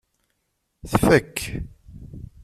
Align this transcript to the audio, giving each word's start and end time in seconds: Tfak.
Tfak. 0.91 1.35